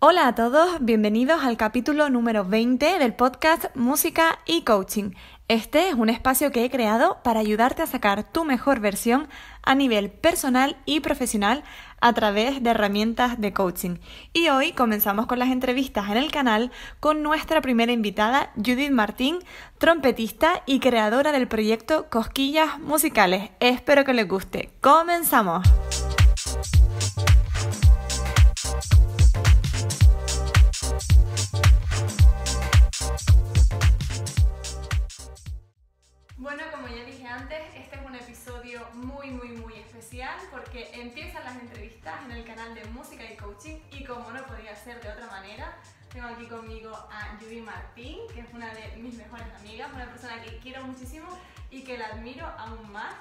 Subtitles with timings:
[0.00, 5.10] Hola a todos, bienvenidos al capítulo número 20 del podcast Música y Coaching.
[5.48, 9.26] Este es un espacio que he creado para ayudarte a sacar tu mejor versión
[9.64, 11.64] a nivel personal y profesional
[12.00, 13.96] a través de herramientas de coaching.
[14.32, 16.70] Y hoy comenzamos con las entrevistas en el canal
[17.00, 19.40] con nuestra primera invitada, Judith Martín,
[19.78, 23.50] trompetista y creadora del proyecto Cosquillas Musicales.
[23.58, 24.70] Espero que les guste.
[24.80, 25.66] ¡Comenzamos!
[36.48, 41.44] Bueno, como ya dije antes, este es un episodio muy, muy, muy especial porque empiezan
[41.44, 45.10] las entrevistas en el canal de Música y Coaching y como no podía ser de
[45.10, 45.76] otra manera,
[46.10, 50.40] tengo aquí conmigo a Judy Martín, que es una de mis mejores amigas, una persona
[50.40, 51.28] que quiero muchísimo
[51.70, 53.14] y que la admiro aún más.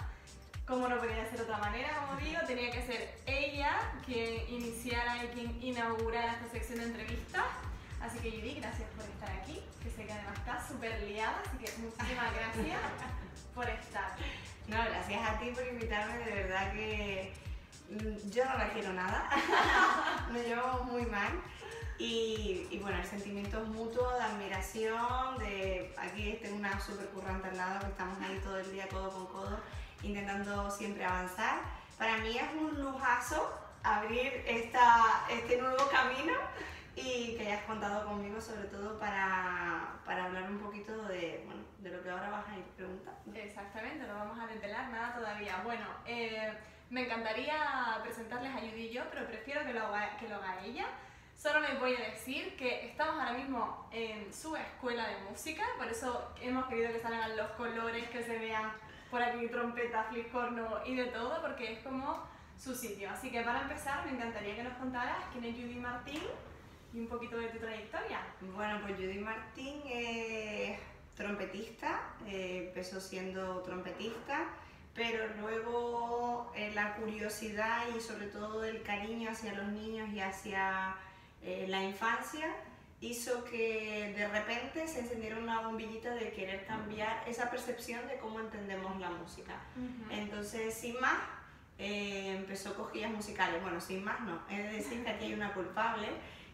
[0.65, 5.25] Como no podía ser de otra manera, como digo, tenía que ser ella quien iniciara
[5.25, 7.43] y quien inaugurara esta sección de entrevistas.
[8.01, 11.57] Así que Judy, gracias por estar aquí, que sé que además estás súper liada, así
[11.57, 12.79] que muchísimas gracias
[13.55, 14.15] por estar.
[14.67, 17.33] No, gracias a ti por invitarme, de verdad que
[17.89, 19.29] mm, yo no la quiero nada,
[20.31, 21.31] me llevo muy mal.
[21.99, 27.49] Y, y, bueno, el sentimiento es mutuo de admiración, de aquí tengo una súper currante
[27.49, 29.59] al lado que estamos ahí todo el día codo con codo
[30.03, 31.59] intentando siempre avanzar.
[31.97, 33.51] Para mí es un lujazo
[33.83, 36.33] abrir esta, este nuevo camino
[36.97, 41.91] y que hayas contado conmigo sobre todo para, para hablar un poquito de, bueno, de
[41.91, 43.19] lo que ahora vas a ir preguntando.
[43.35, 45.61] Exactamente, no vamos a desvelar nada todavía.
[45.63, 46.51] Bueno, eh,
[46.89, 50.65] me encantaría presentarles a Judy y yo, pero prefiero que lo haga, que lo haga
[50.65, 50.87] ella.
[51.35, 55.87] Solo les voy a decir que estamos ahora mismo en su escuela de música, por
[55.87, 58.71] eso hemos querido que salgan los colores, que se vean
[59.11, 62.23] por aquí trompeta, fliscorno y de todo, porque es como
[62.57, 63.11] su sitio.
[63.11, 66.23] Así que para empezar, me encantaría que nos contaras quién es Judy Martín
[66.93, 68.21] y un poquito de tu trayectoria.
[68.55, 70.79] Bueno, pues Judy Martín es
[71.15, 74.49] trompetista, eh, empezó siendo trompetista,
[74.93, 80.95] pero luego eh, la curiosidad y sobre todo el cariño hacia los niños y hacia
[81.43, 82.47] eh, la infancia
[82.99, 88.39] hizo que de repente se encendiera una bombillita de querer cambiar esa percepción de cómo
[88.39, 89.53] entendemos la música.
[89.75, 90.19] Uh -huh.
[90.19, 91.19] Entonces, sin más,
[91.77, 93.61] eh, empezó cogillas musicales.
[93.61, 96.07] Bueno, sin más no, es de decir que aquí hay una culpable,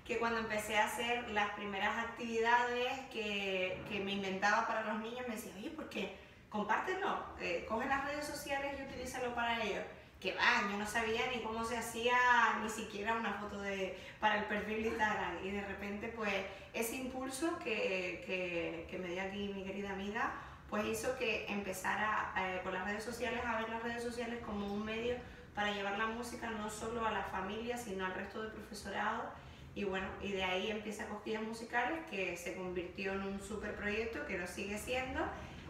[0.06, 5.28] que cuando empecé a hacer las primeras actividades que, que me inventaba para los niños,
[5.28, 6.18] me decía, oye, ¿por qué?
[6.50, 9.84] Compártelo, eh, coge las redes sociales y utilízalo para ellos
[10.24, 12.16] que va, yo no sabía ni cómo se hacía
[12.64, 16.34] ni siquiera una foto de, para el perfil de Instagram y de repente pues
[16.72, 20.31] ese impulso que, que, que me dio aquí mi querida amiga
[20.70, 24.74] pues hizo que empezara eh, con las redes sociales a ver las redes sociales como
[24.74, 25.18] un medio
[25.53, 29.30] para llevar la música no solo a la familia sino al resto del profesorado
[29.75, 34.25] y bueno, y de ahí empieza Cosquillas Musicales que se convirtió en un super proyecto
[34.28, 35.22] que lo sigue siendo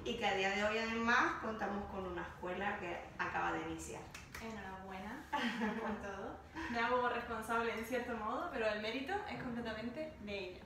[0.03, 4.01] y que a día de hoy además contamos con una escuela que acaba de iniciar.
[4.41, 5.25] Enhorabuena
[5.79, 6.37] por todo.
[6.69, 10.61] Me hago responsable en cierto modo, pero el mérito es completamente de ella.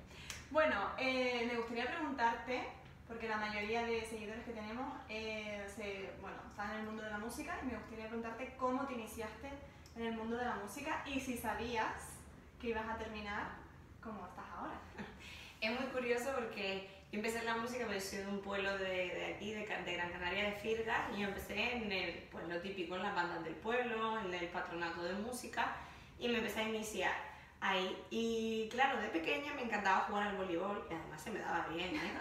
[0.50, 2.64] Bueno, eh, me gustaría preguntarte,
[3.08, 7.10] porque la mayoría de seguidores que tenemos eh, se, bueno, están en el mundo de
[7.12, 9.50] la música, y me gustaría preguntarte cómo te iniciaste
[9.96, 12.17] en el mundo de la música y si sabías
[12.60, 13.50] que ibas a terminar
[14.02, 14.80] como estás ahora.
[15.60, 18.86] Es muy curioso porque yo empecé en la música, pero soy de un pueblo de,
[18.86, 22.60] de aquí, de, de, Gran Canaria, de Firgas, y yo empecé en el, pues, lo
[22.60, 25.76] típico, en las bandas del pueblo, en el patronato de música,
[26.20, 27.16] y me empecé a iniciar
[27.60, 27.98] ahí.
[28.12, 31.96] Y claro, de pequeña me encantaba jugar al voleibol, y además se me daba bien,
[31.96, 32.12] ¿eh?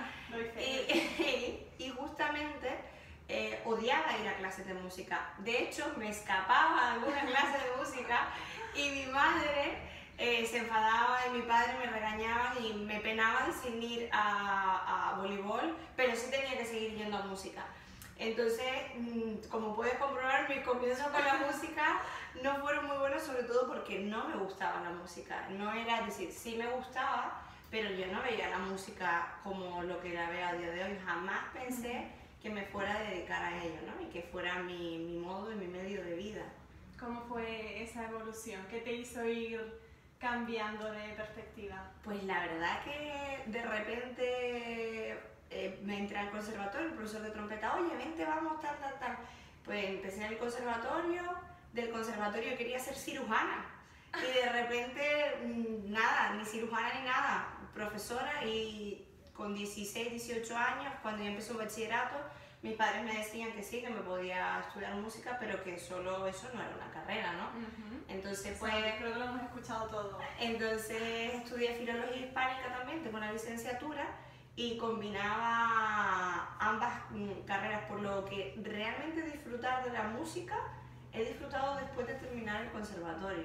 [1.79, 2.71] y, y, justamente
[3.29, 5.35] eh, odiaba ir a clases de música.
[5.41, 8.29] De hecho, me escapaba a alguna clase de música,
[8.75, 13.83] y mi madre eh, se enfadaba y mi padre me regañaban y me penaban sin
[13.83, 17.65] ir a, a voleibol, pero sí tenía que seguir yendo a música.
[18.19, 18.67] Entonces,
[18.97, 22.01] mm, como puedes comprobar, mis comienzos con la música
[22.43, 25.49] no fueron muy buenos, sobre todo porque no me gustaba la música.
[25.51, 30.15] No era decir, sí me gustaba, pero yo no veía la música como lo que
[30.15, 30.99] la veo a día de hoy.
[31.05, 32.09] Jamás pensé
[32.43, 34.03] que me fuera a dedicar a ello, ¿no?
[34.03, 36.43] Y que fuera mi, mi modo y mi medio de vida.
[36.99, 38.67] ¿Cómo fue esa evolución?
[38.71, 39.86] ¿Qué te hizo ir
[40.19, 41.91] cambiando de perspectiva?
[42.03, 45.19] Pues la verdad que de repente
[45.51, 49.17] eh, me entré al conservatorio, el profesor de trompeta, oye, vente, vamos, tal, tal, tal.
[49.65, 51.23] Pues empecé en el conservatorio,
[51.73, 53.67] del conservatorio quería ser cirujana.
[54.17, 60.95] Y de repente, mm, nada, ni cirujana ni nada, profesora y con 16, 18 años,
[61.03, 62.17] cuando yo empecé un bachillerato,
[62.67, 66.49] mis padres me decían que sí, que me podía estudiar música, pero que solo eso
[66.53, 67.45] no era una carrera, ¿no?
[67.45, 68.05] Uh -huh.
[68.09, 68.73] Entonces, pues...
[68.99, 70.19] creo que lo hemos escuchado todo.
[70.41, 74.05] Entonces estudié filología hispánica también, tengo una licenciatura
[74.57, 80.57] y combinaba ambas mm, carreras, por lo que realmente disfrutar de la música
[81.13, 83.45] he disfrutado después de terminar el conservatorio,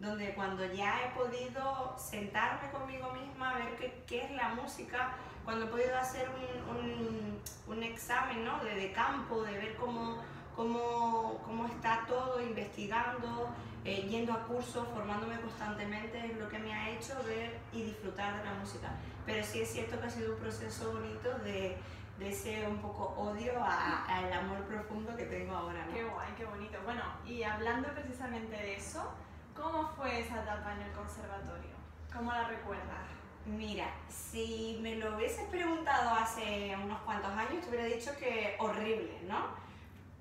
[0.00, 5.14] donde cuando ya he podido sentarme conmigo misma, a ver qué, qué es la música,
[5.46, 6.28] cuando he podido hacer
[6.68, 7.40] un,
[7.72, 8.58] un, examen ¿no?
[8.64, 10.20] de, de, campo, de ver cómo,
[10.56, 13.54] cómo, cómo está todo, investigando,
[13.84, 18.38] eh, yendo a cursos, formándome constantemente, es lo que me ha hecho ver y disfrutar
[18.38, 18.90] de la música.
[19.24, 21.76] Pero sí es cierto que ha sido un proceso bonito de,
[22.18, 25.86] de ese un poco odio al amor profundo que tengo ahora.
[25.94, 26.76] Qué guay, qué bonito.
[26.84, 29.12] Bueno, y hablando precisamente de eso,
[29.54, 31.76] ¿cómo fue esa etapa en el conservatorio?
[32.12, 33.15] ¿Cómo la recuerdas?
[33.46, 39.20] Mira, si me lo hubieses preguntado hace unos cuantos años, te hubiera dicho que horrible,
[39.28, 39.66] ¿no?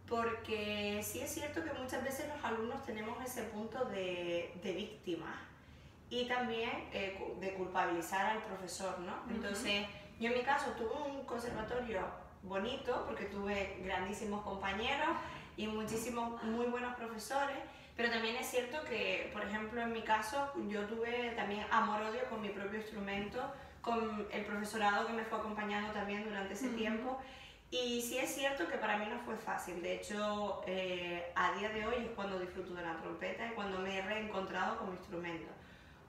[0.07, 5.41] porque sí es cierto que muchas veces los alumnos tenemos ese punto de, de víctima
[6.09, 9.13] y también eh, de culpabilizar al profesor, ¿no?
[9.33, 9.87] Entonces,
[10.19, 12.01] yo en mi caso tuve un conservatorio
[12.43, 15.09] bonito porque tuve grandísimos compañeros
[15.57, 17.57] y muchísimos muy buenos profesores,
[17.95, 22.41] pero también es cierto que, por ejemplo, en mi caso, yo tuve también amor-odio con
[22.41, 27.19] mi propio instrumento, con el profesorado que me fue acompañando también durante ese tiempo
[27.71, 31.69] y sí es cierto que para mí no fue fácil, de hecho eh, a día
[31.69, 34.95] de hoy es cuando disfruto de la trompeta y cuando me he reencontrado con mi
[34.95, 35.51] instrumento.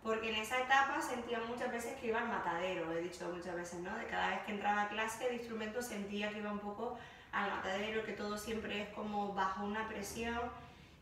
[0.03, 3.81] Porque en esa etapa sentía muchas veces que iba al matadero, he dicho muchas veces,
[3.81, 3.97] ¿no?
[3.97, 6.97] De cada vez que entraba a clase el instrumento sentía que iba un poco
[7.33, 10.39] al matadero, que todo siempre es como bajo una presión.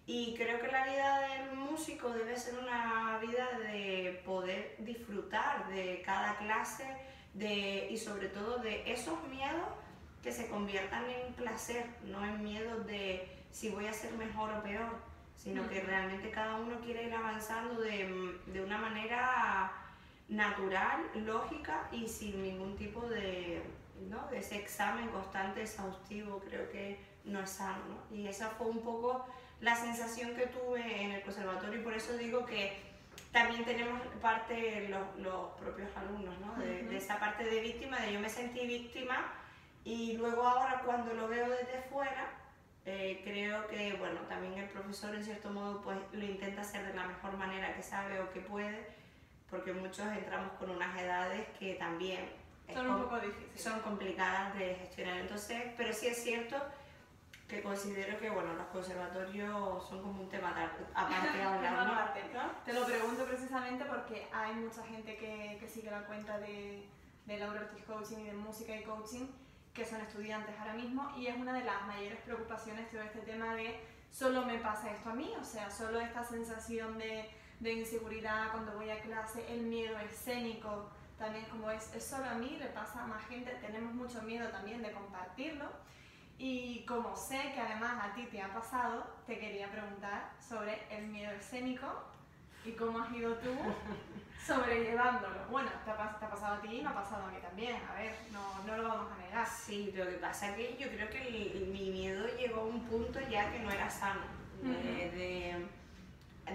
[0.06, 6.02] Y creo que la vida del músico debe ser una vida de poder disfrutar de
[6.04, 6.84] cada clase
[7.32, 9.68] de, y sobre todo de esos miedos
[10.22, 14.62] que se conviertan en placer, no en miedo de si voy a ser mejor o
[14.62, 14.96] peor,
[15.36, 19.72] sino que realmente cada uno quiere ir avanzando de, de, una manera
[20.28, 23.62] natural, lógica y sin ningún tipo de,
[24.08, 24.26] ¿no?
[24.28, 27.82] de ese examen constante, exhaustivo, creo que no es sano.
[27.88, 28.16] ¿no?
[28.16, 29.26] Y esa fue un poco
[29.64, 32.76] la sensación que tuve en el conservatorio y por eso digo que
[33.32, 36.54] también tenemos parte los, los propios alumnos, ¿no?
[36.62, 39.32] de, de esa parte de víctima, de yo me sentí víctima
[39.82, 42.30] y luego ahora cuando lo veo desde fuera,
[42.84, 46.92] eh, creo que bueno, también el profesor en cierto modo pues lo intenta hacer de
[46.92, 48.86] la mejor manera que sabe o que puede,
[49.48, 52.28] porque muchos entramos con unas edades que también
[52.72, 53.62] son un poco difíciles.
[53.62, 55.18] Son complicadas de gestionar.
[55.18, 56.56] Entonces, pero sí es cierto
[57.48, 60.84] que considero que bueno, los conservatorios son como un tema aparte
[61.42, 62.50] hablar, ¿no?
[62.64, 66.88] Te lo pregunto precisamente porque hay mucha gente que, que sigue la cuenta de,
[67.26, 69.26] de Laura Ortiz Coaching y de música y coaching
[69.74, 73.54] que son estudiantes ahora mismo y es una de las mayores preocupaciones todo este tema
[73.54, 73.80] de
[74.10, 78.72] solo me pasa esto a mí, o sea, solo esta sensación de, de inseguridad cuando
[78.74, 80.88] voy a clase, el miedo escénico,
[81.18, 84.48] también como es, es solo a mí, le pasa a más gente, tenemos mucho miedo
[84.50, 85.66] también de compartirlo.
[86.38, 91.06] Y como sé que además a ti te ha pasado, te quería preguntar sobre el
[91.06, 91.86] miedo escénico
[92.64, 93.50] y cómo has ido tú
[94.46, 95.46] sobrellevándolo.
[95.50, 98.14] Bueno, te ha, pasado a ti y me ha pasado a mí también, a ver,
[98.32, 99.46] no, no lo vamos a negar.
[99.46, 103.20] Sí, lo que pasa es que yo creo que mi miedo llegó a un punto
[103.30, 104.22] ya que no era sano.
[104.62, 105.66] de,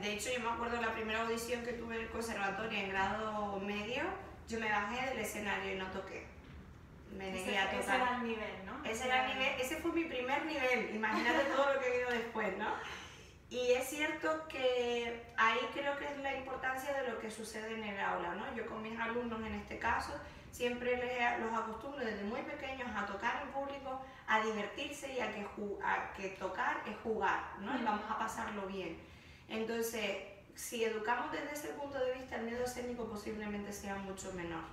[0.02, 3.60] de, hecho, yo me acuerdo la primera audición que tuve en el conservatorio en grado
[3.60, 4.04] medio,
[4.48, 6.39] yo me bajé del escenario y no toqué.
[7.12, 7.80] Me negué a tocar.
[7.80, 8.84] Ese era el nivel, ¿no?
[8.86, 10.96] Ese era el nivel, ese fue mi primer nivel.
[10.96, 12.74] Imagínate todo lo que vino después, ¿no?
[13.50, 17.84] Y es cierto que ahí creo que es la importancia de lo que sucede en
[17.84, 18.56] el aula, ¿no?
[18.56, 20.14] Yo con mis alumnos en este caso
[20.52, 25.32] siempre les, los acostumbro desde muy pequeños a tocar en público, a divertirse y a
[25.34, 25.48] que,
[25.84, 27.76] a que tocar es jugar, ¿no?
[27.80, 29.00] Y vamos a pasarlo bien.
[29.48, 30.18] Entonces,
[30.54, 34.64] si educamos desde ese punto de vista, el miedo escénico posiblemente sea mucho menor.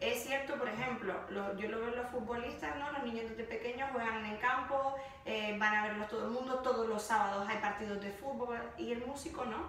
[0.00, 1.14] Es cierto, por ejemplo,
[1.58, 2.90] yo lo veo en los futbolistas, ¿no?
[2.90, 6.60] Los niños desde pequeños juegan en el campo, eh, van a verlos todo el mundo,
[6.60, 9.68] todos los sábados hay partidos de fútbol y el músico no.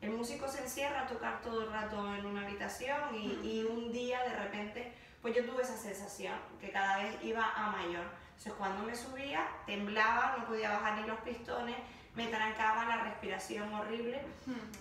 [0.00, 3.90] El músico se encierra a tocar todo el rato en una habitación y, y un
[3.90, 8.04] día de repente, pues yo tuve esa sensación que cada vez iba a mayor.
[8.28, 11.76] Entonces cuando me subía, temblaba, no podía bajar ni los pistones,
[12.16, 14.20] me trancaba la respiración horrible.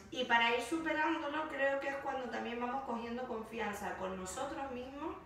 [0.10, 5.18] Y para ir superándolo creo que es cuando también vamos cogiendo confianza con nosotros mismos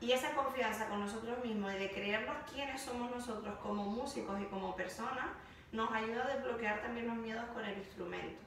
[0.00, 4.46] y esa confianza con nosotros mismos y de creernos quiénes somos nosotros como músicos y
[4.46, 5.26] como personas
[5.70, 8.42] nos ayuda a desbloquear también los miedos con el instrumento.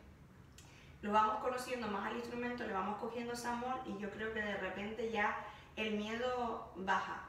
[1.02, 4.42] Lo vamos conociendo más al instrumento, le vamos cogiendo ese amor y yo creo que
[4.42, 5.38] de repente ya
[5.76, 7.22] el miedo baja.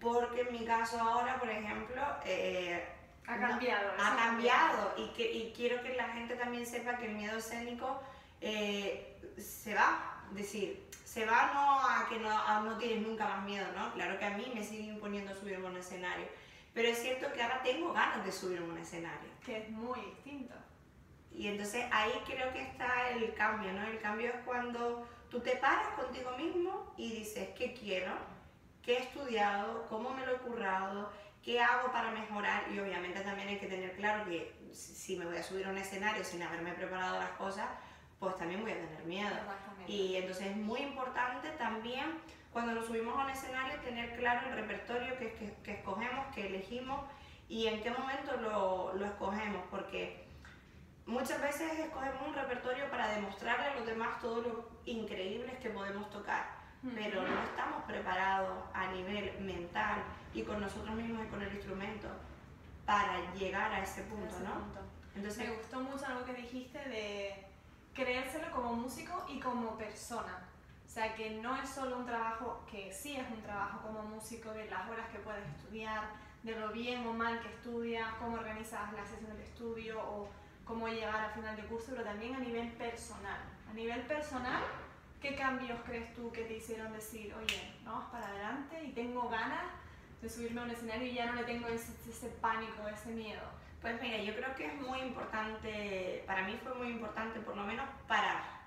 [0.00, 3.92] Porque en mi caso ahora, por ejemplo, eh, Ha cambiado.
[3.98, 8.00] ha cambiado y, que, y quiero que la gente también sepa que el miedo escénico
[8.40, 10.24] eh, se va.
[10.30, 13.92] Es decir, se va no a que no, no tienes nunca más miedo, ¿no?
[13.94, 16.26] Claro que a mí me sigue imponiendo subirme a un escenario.
[16.72, 19.30] Pero es cierto que ahora tengo ganas de subirme a un escenario.
[19.44, 20.54] Que es muy distinto.
[21.32, 23.82] Y entonces ahí creo que está el cambio, ¿no?
[23.86, 28.12] El cambio es cuando tú te paras contigo mismo y dices, ¿qué quiero?
[28.82, 29.86] ¿Qué he estudiado?
[29.88, 31.10] ¿Cómo me lo he currado?
[31.42, 32.64] ¿Qué hago para mejorar?
[32.72, 35.78] Y obviamente también hay que tener claro que si me voy a subir a un
[35.78, 37.66] escenario sin haberme preparado las cosas,
[38.18, 39.34] pues también voy a tener miedo.
[39.86, 42.18] Y entonces es muy importante también
[42.52, 47.00] cuando nos subimos a un escenario tener claro el repertorio que, que, escogemos, que elegimos
[47.48, 50.26] y en qué momento lo, lo escogemos, porque
[51.06, 56.10] muchas veces escogemos un repertorio para demostrarle a los demás todo lo increíbles que podemos
[56.10, 56.59] tocar,
[56.94, 62.08] pero no estamos preparados a nivel mental y con nosotros mismos y con el instrumento
[62.86, 64.64] para llegar a ese punto, ¿no?
[65.14, 67.46] Entonces, Me gustó mucho algo que dijiste de
[67.94, 70.46] creérselo como músico y como persona.
[70.86, 74.52] O sea, que no es solo un trabajo, que sí es un trabajo como músico,
[74.52, 76.02] de las horas que puedes estudiar,
[76.42, 80.28] de lo bien o mal que estudias, cómo organizas la sesión de estudio o
[80.64, 83.38] cómo llegar al final de curso, pero también a nivel personal.
[83.70, 84.62] A nivel personal,
[85.20, 89.64] ¿qué cambios crees tú que te hicieron decir, oye, vamos para adelante y tengo ganas
[90.22, 93.42] de subirme a un escenario y ya no le tengo ese, ese pánico, ese miedo?
[93.80, 97.64] Pues mira, yo creo que es muy importante, para mí fue muy importante por lo
[97.64, 98.60] menos parar.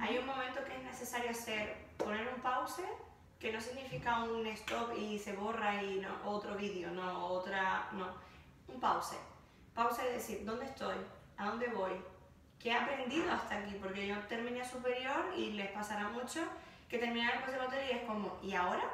[0.00, 2.84] Hay un momento que es necesario hacer, poner un pause,
[3.38, 8.14] que no significa un stop y se borra y no, otro vídeo, no, otra, no,
[8.68, 9.18] un pause.
[9.74, 10.96] Pause es decir, ¿dónde estoy?
[11.36, 11.92] ¿A dónde voy?
[12.64, 13.76] ¿Qué he aprendido hasta aquí?
[13.78, 16.40] Porque yo terminé superior y les pasará mucho
[16.88, 18.84] que terminar el conservatorio y es como, ¿y ahora?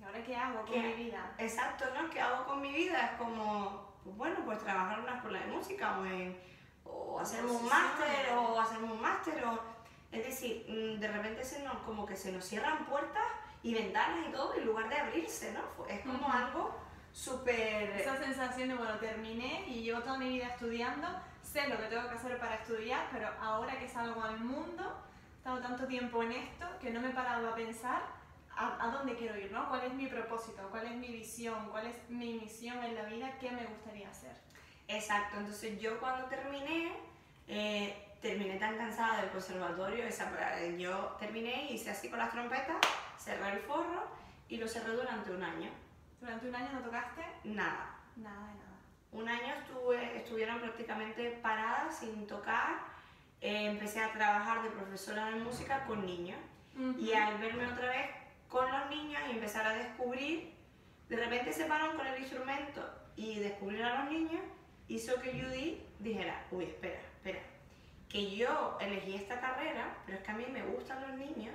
[0.00, 1.34] ¿Y ahora qué hago con mi vida?
[1.36, 2.08] Exacto, ¿no?
[2.08, 3.10] ¿Qué hago con mi vida?
[3.10, 6.40] Es como, pues bueno, pues trabajar en una escuela de música o, en,
[6.86, 9.60] o hacer un máster o hacer un máster o...
[10.10, 13.26] Es decir, mm, de repente se nos, como que se nos cierran puertas
[13.62, 15.84] y ventanas y todo en lugar de abrirse, ¿no?
[15.84, 16.74] Es como algo
[17.12, 17.90] súper...
[18.00, 21.08] Esa sensación de, bueno, terminé y llevo toda mi vida estudiando,
[21.42, 25.02] sé lo que tengo que hacer para estudiar, pero ahora que salgo al mundo,
[25.34, 28.02] he estado tanto tiempo en esto que no me he parado a pensar
[28.58, 29.68] a, dónde quiero ir, ¿no?
[29.68, 30.66] ¿Cuál es mi propósito?
[30.70, 31.68] ¿Cuál es mi visión?
[31.70, 33.38] ¿Cuál es mi misión en la vida?
[33.38, 34.32] ¿Qué me gustaría hacer?
[34.88, 36.92] Exacto, entonces yo cuando terminé,
[37.46, 40.32] eh, terminé tan cansada del conservatorio, esa,
[40.76, 42.78] yo terminé, hice así con las trompetas,
[43.16, 44.08] cerré el forro
[44.48, 45.70] y lo cerré durante un año.
[46.20, 47.22] ¿Durante un año no tocaste?
[47.44, 47.96] Nada.
[48.16, 48.78] Nada de nada.
[49.12, 52.80] Un año estuve, estuvieron prácticamente paradas sin tocar.
[53.40, 56.38] Eh, empecé a trabajar de profesora de música con niños.
[56.96, 58.06] Y al verme otra vez
[58.48, 60.54] con los niños y empezar a descubrir,
[61.08, 64.40] de repente se pararon con el instrumento y descubrir a los niños
[64.88, 67.40] hizo que Judy dijera, uy, espera, espera,
[68.08, 71.54] que yo elegí esta carrera, pero es que a mí me gustan los niños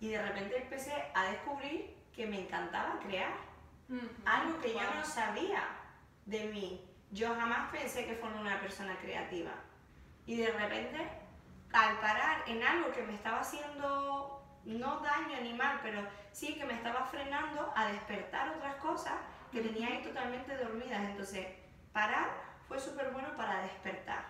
[0.00, 3.34] y de repente empecé a descubrir que me encantaba crear,
[4.24, 5.62] algo que yo no sabía
[6.26, 6.88] de mí.
[7.10, 9.52] Yo jamás pensé que fuera una persona creativa.
[10.26, 11.08] Y de repente,
[11.72, 16.64] al parar en algo que me estaba haciendo no daño ni mal, pero sí que
[16.64, 19.14] me estaba frenando a despertar otras cosas
[19.50, 21.02] que tenía ahí totalmente dormidas.
[21.02, 21.46] Entonces,
[21.92, 22.30] parar
[22.68, 24.24] fue súper bueno para despertar.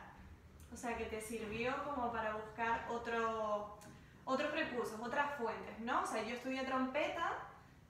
[0.73, 3.78] O sea, que te sirvió como para buscar otro,
[4.25, 6.02] otros recursos, otras fuentes, ¿no?
[6.02, 7.37] O sea, yo estudié trompeta,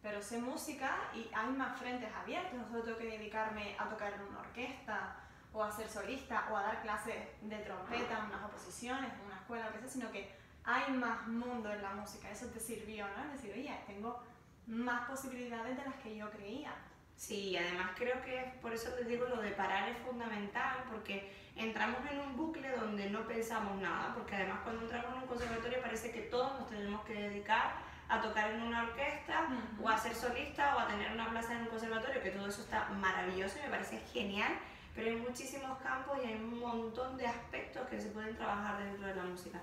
[0.03, 2.59] pero sé música y hay más frentes abiertos.
[2.59, 5.17] No solo tengo que dedicarme a tocar en una orquesta
[5.53, 9.37] o a ser solista o a dar clases de trompeta en unas oposiciones, en una
[9.37, 13.07] escuela, o qué sea, sino que hay más mundo en la música, eso te sirvió,
[13.09, 13.25] ¿no?
[13.25, 14.23] Es decir, oye, tengo
[14.67, 16.73] más posibilidades de las que yo creía.
[17.17, 22.01] Sí, además creo que por eso te digo lo de parar es fundamental, porque entramos
[22.11, 26.11] en un bucle donde no pensamos nada, porque además cuando entramos en un conservatorio parece
[26.11, 29.47] que todos nos tenemos que dedicar a tocar en una orquesta
[29.83, 32.63] o a ser solista o a tener una plaza en un conservatorio, que todo eso
[32.63, 34.53] está maravilloso y me parece genial,
[34.95, 39.07] pero hay muchísimos campos y hay un montón de aspectos que se pueden trabajar dentro
[39.07, 39.61] de la música.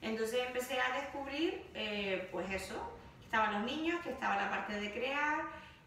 [0.00, 4.80] Entonces empecé a descubrir, eh, pues eso, que estaban los niños, que estaba la parte
[4.80, 5.42] de crear,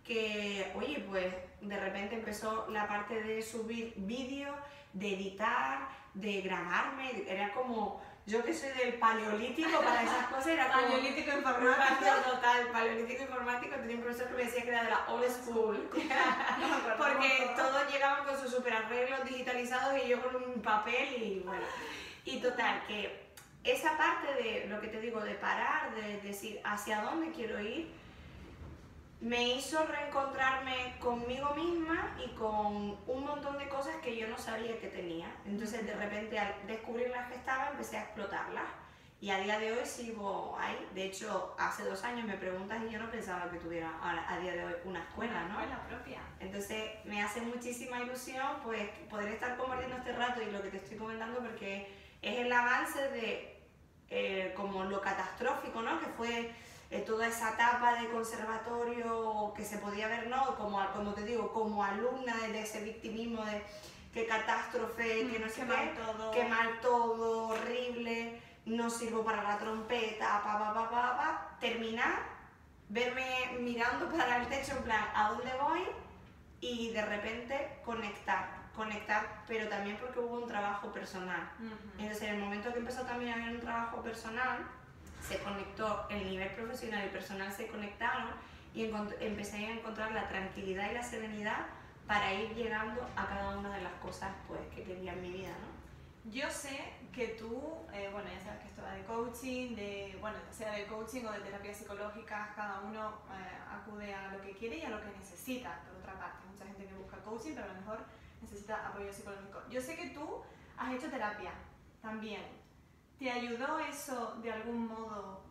[0.05, 4.55] que, oye, pues de repente empezó la parte de subir vídeos,
[4.93, 10.71] de editar, de grabarme, era como, yo que soy del paleolítico para esas cosas, era
[10.71, 10.87] como...
[10.87, 12.11] Paleolítico informático.
[12.31, 15.89] total, paleolítico informático, tenía un profesor que me decía que era de la old school,
[16.97, 21.63] porque todos llegaban con sus super arreglos digitalizados y yo con un papel y bueno,
[22.25, 23.25] y total, que
[23.63, 27.87] esa parte de lo que te digo, de parar, de decir hacia dónde quiero ir,
[29.25, 34.79] me hizo reencontrarme conmigo misma y con un montón de cosas que yo no sabía
[34.79, 35.25] que tenía.
[35.47, 38.65] Entonces de repente al descubrir las que estaba empecé a explotarlas.
[39.19, 40.77] Y a día de hoy sigo ahí.
[40.93, 44.53] De hecho, hace dos años me preguntas y yo no pensaba que tuviera a, día
[44.53, 45.57] de hoy una escuela, ¿no?
[45.57, 46.19] Una propia.
[46.39, 50.77] Entonces me hace muchísima ilusión pues poder estar compartiendo este rato y lo que te
[50.77, 51.91] estoy comentando porque
[52.21, 53.59] es el avance de
[54.11, 55.99] eh, como lo catastrófico, ¿no?
[55.99, 56.53] Que fue
[56.91, 60.55] eh, toda esa etapa de conservatorio que se podía ver, ¿no?
[60.55, 63.63] Como, como te digo, como alumna de ese victimismo de
[64.13, 66.31] qué catástrofe, que no sé qué, mal todo.
[66.31, 72.19] qué mal todo, horrible, no sirvo para la trompeta, pa, pa, pa, pa, pa, terminar,
[72.89, 75.81] verme mirando para el techo en plan, ¿a dónde voy?
[76.61, 81.49] Y de repente conectar conectar, pero también porque hubo un trabajo personal.
[81.97, 84.59] Entonces, en el momento que empezó también a haber un trabajo personal,
[85.27, 88.29] se conectó, el nivel profesional y personal se conectaron
[88.73, 88.91] y
[89.21, 91.65] empecé a encontrar la tranquilidad y la serenidad
[92.07, 95.49] para ir llegando a cada una de las cosas pues, que quería en mi vida.
[95.49, 96.31] ¿no?
[96.31, 96.79] Yo sé
[97.13, 97.61] que tú,
[97.93, 101.31] eh, bueno, ya sabes que esto va de coaching, de, bueno, sea de coaching o
[101.31, 105.17] de terapia psicológica, cada uno eh, acude a lo que quiere y a lo que
[105.17, 106.45] necesita, por otra parte.
[106.51, 107.99] Mucha gente que busca coaching, pero a lo mejor
[108.41, 109.61] necesita apoyo psicológico.
[109.69, 110.41] Yo sé que tú
[110.77, 111.51] has hecho terapia
[112.01, 112.41] también.
[113.25, 115.41] ¿Te ayudó eso de algún modo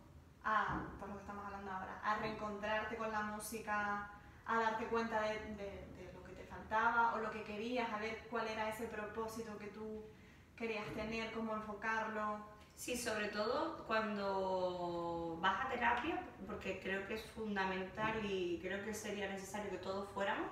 [0.44, 4.12] a, por lo que estamos hablando ahora, a reencontrarte con la música,
[4.46, 8.46] a darte cuenta de, lo que te faltaba o lo que querías, a ver cuál
[8.46, 10.04] era ese propósito que tú
[10.56, 12.46] querías tener, cómo enfocarlo?
[12.76, 18.94] Sí, sobre todo cuando vas a terapia, porque creo que es fundamental y creo que
[18.94, 20.46] sería necesario que todos fuéramos,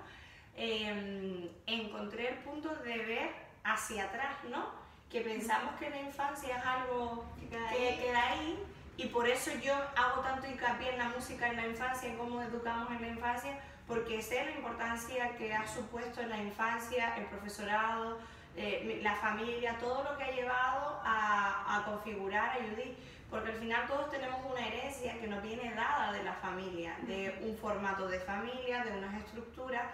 [0.57, 3.31] em, encontré el punto de ver
[3.63, 4.82] hacia atrás, ¿no?
[5.13, 8.59] Que pensamos que la infancia es algo que queda, ahí.
[8.97, 12.41] y por eso yo hago tanto hincapié en la música en la infancia, en cómo
[12.41, 17.27] educamos en la infancia, porque sé la importancia que ha supuesto en la infancia el
[17.27, 18.21] profesorado,
[18.57, 22.97] eh, la familia, todo lo que ha llevado a, a configurar a Judith,
[23.29, 27.39] porque al final todos tenemos una herencia que nos viene dada de la familia, de
[27.43, 29.85] un formato de familia, de unas estructuras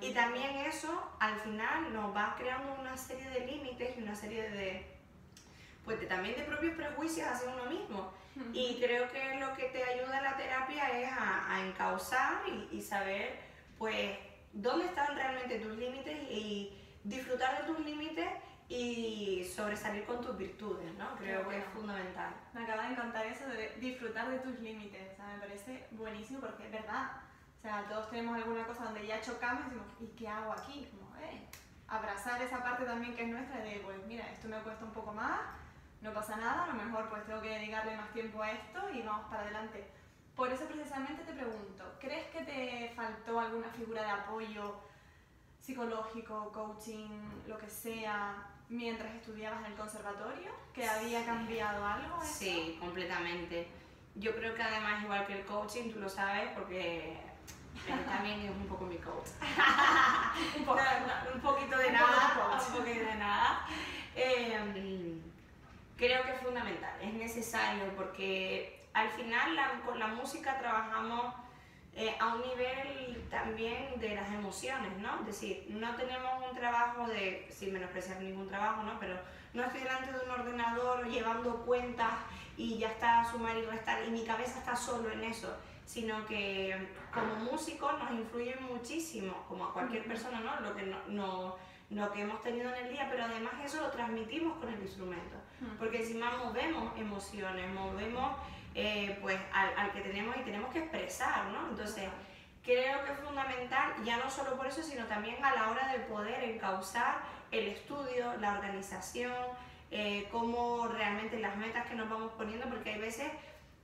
[0.00, 4.50] y también eso al final nos va creando una serie de límites y una serie
[4.50, 4.86] de,
[5.84, 8.12] pues también de propios prejuicios hacia uno mismo.
[8.52, 13.38] Y creo que lo que te ayuda la terapia es a, a encauzar y, saber,
[13.78, 14.18] pues,
[14.52, 18.28] dónde están realmente tus límites y disfrutar de tus límites
[18.68, 21.14] y sobresalir con tus virtudes, ¿no?
[21.16, 22.34] Creo que es fundamental.
[22.52, 26.40] Me acaba de encantar eso de disfrutar de tus límites, o sea, me parece buenísimo
[26.40, 27.12] porque es verdad
[27.64, 30.86] sea, todos tenemos alguna cosa donde ya chocamos y decimos, ¿y qué hago aquí?
[30.90, 31.48] Como, eh,
[31.88, 35.14] abrazar esa parte también que es nuestra de, pues mira, esto me cuesta un poco
[35.14, 35.40] más,
[36.02, 39.00] no pasa nada, a lo mejor pues tengo que dedicarle más tiempo a esto y
[39.00, 39.88] vamos para adelante.
[40.36, 44.76] Por eso precisamente te pregunto, ¿crees que te faltó alguna figura de apoyo
[45.58, 47.08] psicológico, coaching,
[47.46, 50.52] lo que sea, mientras estudiabas en el conservatorio?
[50.74, 52.20] ¿Que había cambiado algo?
[52.22, 53.68] Sí, completamente.
[54.16, 57.23] Yo creo que además, igual que el coaching, tú lo sabes porque
[58.06, 59.28] también es un poco mi coach.
[60.58, 60.64] un,
[61.40, 63.66] poquito de nada, un poquito de nada.
[65.96, 69.56] Creo que es fundamental, es necesario porque al final
[69.86, 71.34] con la música trabajamos
[71.94, 75.20] eh, a un nivel también de las emociones, ¿no?
[75.20, 78.98] Es decir, no tenemos un trabajo de, sin menospreciar ningún trabajo, ¿no?
[78.98, 79.14] Pero
[79.52, 82.12] no estoy delante de un ordenador llevando cuentas
[82.56, 86.88] y ya está sumar y restar y mi cabeza está solo en eso sino que
[87.12, 90.60] como músicos nos influye muchísimo, como a cualquier persona, ¿no?
[90.60, 91.56] Lo que, no,
[91.90, 95.36] lo que hemos tenido en el día, pero además eso lo transmitimos con el instrumento,
[95.78, 98.36] porque encima movemos emociones, movemos
[98.74, 101.68] eh, pues al, al, que tenemos y tenemos que expresar, ¿no?
[101.68, 102.08] Entonces,
[102.64, 106.00] creo que es fundamental, ya no solo por eso, sino también a la hora de
[106.00, 107.18] poder encauzar
[107.50, 109.32] el estudio, la organización,
[109.90, 113.30] eh, cómo realmente las metas que nos vamos poniendo, porque hay veces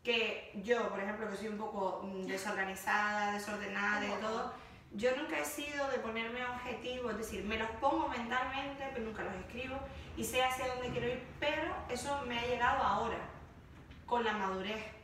[0.02, 4.52] que yo, por ejemplo, que soy un poco mm, desorganizada, desordenada, de todo,
[4.92, 9.22] yo nunca he sido de ponerme objetivos, es decir, me los pongo mentalmente, pero nunca
[9.22, 9.78] los escribo
[10.16, 13.18] y sé hacia dónde quiero ir, pero eso me ha llegado ahora,
[14.06, 15.00] con la madurez.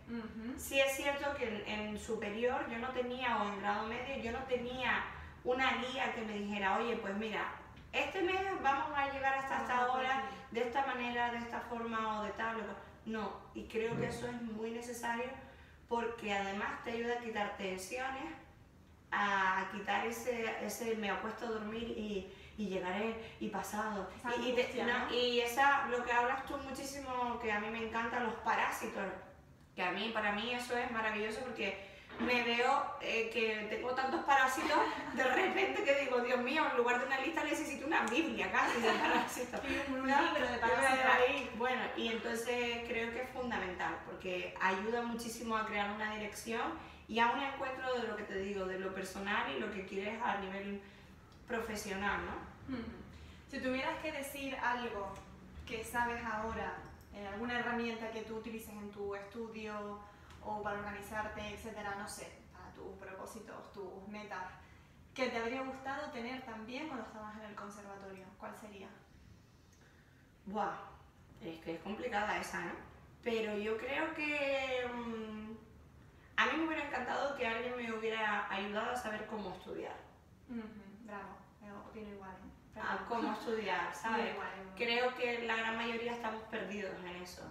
[0.57, 4.45] Sí es cierto que en, superior yo no tenía, o en grado medio, yo no
[4.45, 5.05] tenía
[5.43, 7.55] una guía que me dijera, oye, pues mira,
[7.93, 12.25] este mes vamos a llegar hasta esta hora, de esta manera, de esta forma o
[12.25, 12.57] de tal.
[13.07, 15.31] No, y creo que eso es muy necesario
[15.89, 18.35] porque además te ayuda a quitar tensiones,
[19.13, 24.11] a quitar ese, ese me apuesto a dormir y, y llegaré y pasado.
[24.39, 29.05] y, y, esa, lo que hablas tú muchísimo, que a mí me encantan los parásitos,
[29.77, 34.25] que a mí, para mí eso es maravilloso porque me veo eh, que tengo tantos
[34.25, 34.79] parásitos,
[35.15, 38.81] de repente que digo, Dios mío, en lugar de una lista necesito una Biblia casi
[38.81, 39.61] de parásitos.
[39.89, 41.07] un libro de parásitos.
[41.13, 46.73] Ahí, bueno, y entonces creo que es fundamental porque ayuda muchísimo a crear una dirección
[47.09, 49.85] y a un encuentro de lo que te digo, de lo personal y lo que
[49.87, 50.81] quieres a nivel
[51.47, 52.77] profesional, ¿no?
[53.49, 55.15] Si tuvieras que decir algo
[55.67, 56.79] que sabes ahora,
[57.15, 60.01] eh, alguna herramienta que tú utilices en tu estudio
[60.47, 64.53] o para organizarte, etcétera, no sé, para tus propósitos, tus metas,
[65.15, 68.89] que te habría gustado tener también cuando estabas en el conservatorio, ¿cuál sería?
[70.47, 70.77] Buah,
[71.43, 72.73] es que es complicada esa, ¿no?
[73.23, 75.53] Pero yo creo que mm,
[76.37, 79.97] a mí me hubiera encantado que alguien me hubiera ayudado a saber cómo estudiar.
[81.05, 81.37] bravo,
[81.89, 82.37] opino igual.
[82.81, 84.35] A cómo estudiar, ¿sabes?
[84.77, 87.43] Creo que la gran mayoría estamos perdidos en eso.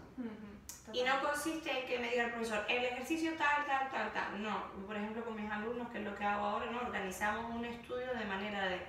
[0.93, 4.43] Y no consiste en que me diga el profesor, el ejercicio tal, tal, tal, tal.
[4.43, 6.79] No, por ejemplo con mis alumnos, que es lo que hago ahora, ¿no?
[6.79, 8.79] organizamos un estudio de manera de,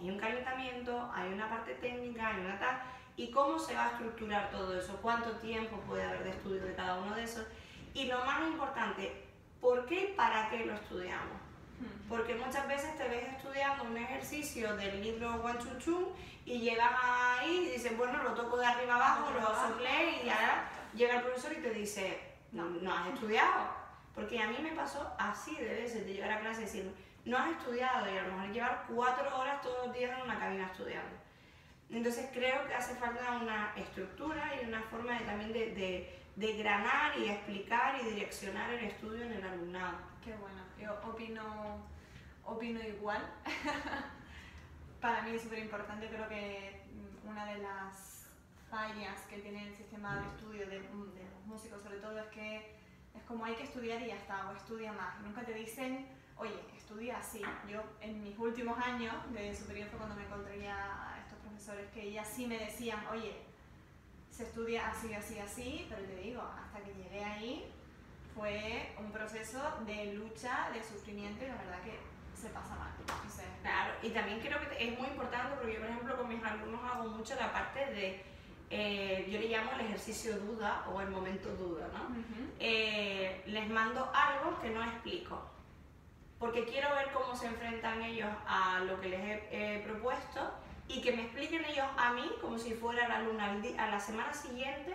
[0.00, 2.82] hay un calentamiento, hay una parte técnica, hay una tal,
[3.16, 6.74] y cómo se va a estructurar todo eso, cuánto tiempo puede haber de estudio de
[6.74, 7.46] cada uno de esos.
[7.94, 9.24] Y lo más importante,
[9.60, 11.43] ¿por qué y para qué lo estudiamos?
[12.08, 15.42] Porque muchas veces te ves estudiando un ejercicio del libro
[15.78, 16.08] Chun
[16.44, 20.68] y llegas ahí y dices, bueno, lo toco de arriba abajo, lo soplé y ahora
[20.94, 22.20] llega el profesor y te dice,
[22.52, 23.68] no, no has estudiado.
[24.14, 27.38] Porque a mí me pasó así de veces, de llegar a clase y decir, no
[27.38, 30.66] has estudiado y a lo mejor llevar cuatro horas todos los días en una cabina
[30.66, 31.16] estudiando.
[31.90, 36.56] Entonces creo que hace falta una estructura y una forma de, también de, de, de
[36.56, 39.98] granar y explicar y direccionar el estudio en el alumnado.
[40.24, 41.86] Qué bueno, opino,
[42.44, 43.22] opino igual.
[45.00, 46.82] Para mí es súper importante, creo que
[47.24, 48.26] una de las
[48.70, 52.76] fallas que tiene el sistema de estudio de, de, los músicos sobre todo es que
[53.14, 55.20] es como hay que estudiar y ya está, o estudia más.
[55.20, 57.42] Nunca te dicen, oye, estudia así.
[57.68, 62.10] Yo en mis últimos años de superior fue cuando me encontré a estos profesores que
[62.10, 63.42] ya sí me decían, oye,
[64.30, 67.72] se estudia así, así, así, pero te digo, hasta que llegué ahí
[68.34, 71.98] fue un proceso de lucha, de sufrimiento y la verdad que
[72.40, 72.92] se pasa mal.
[73.62, 76.80] claro, y también creo que es muy importante porque yo, por ejemplo, con mis alumnos
[76.84, 78.34] hago mucho la parte de
[78.70, 82.16] eh, yo le llamo el ejercicio duda o el momento duda, ¿no?
[82.58, 85.40] Eh, les mando algo que no explico,
[86.38, 90.40] porque quiero ver cómo se enfrentan ellos a lo que les he, propuesto
[90.88, 94.32] y que me expliquen ellos a mí, como si fuera la luna a la semana
[94.32, 94.94] siguiente,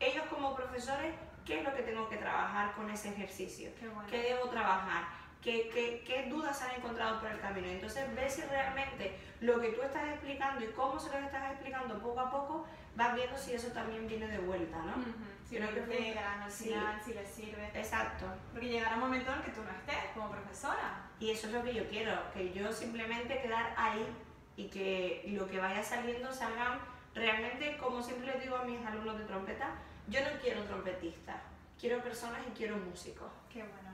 [0.00, 1.14] ellos como profesores,
[1.50, 3.70] qué es lo que tengo que trabajar con ese ejercicio,
[4.08, 5.08] qué, debo trabajar,
[5.42, 7.66] qué, qué, qué dudas han encontrado por el camino.
[7.66, 11.98] Entonces, ve si realmente lo que tú estás explicando y cómo se lo estás explicando
[11.98, 14.94] poco a poco vas viendo si eso también viene de vuelta, ¿no?
[15.48, 17.68] Si no te pegan al final, si les sirve.
[17.74, 18.26] Exacto.
[18.52, 21.08] Porque llegará un momento en que tú no estés como profesora.
[21.18, 24.06] Y eso es lo que yo quiero, que yo simplemente quedar ahí
[24.56, 26.78] y que lo que vaya saliendo salgan
[27.12, 29.74] realmente, como siempre les digo a mis alumnos de trompeta,
[30.10, 31.40] yo no quiero trompetistas,
[31.80, 33.30] quiero personas y quiero músicos.
[33.48, 33.90] Qué bueno.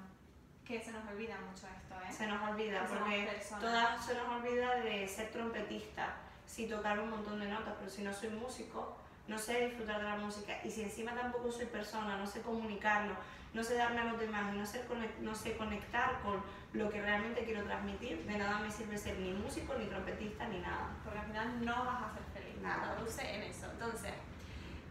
[0.64, 2.12] Que se nos olvida mucho esto, ¿eh?
[2.12, 7.40] Se nos olvida, porque todas se nos olvida de ser trompetista sí tocar un montón
[7.40, 8.96] de notas, pero si no soy músico,
[9.28, 10.58] no sé disfrutar de la música.
[10.64, 13.14] Y si encima tampoco soy persona, no sé comunicarlo,
[13.52, 14.84] no sé darme a los demás no sé,
[15.20, 19.32] no sé conectar con lo que realmente quiero transmitir, de nada me sirve ser ni
[19.32, 20.96] músico, ni trompetista, ni nada.
[21.02, 22.62] Porque al final no vas a ser feliz.
[22.62, 22.94] Nada.
[22.94, 23.66] Traduce en eso.
[23.70, 24.12] Entonces,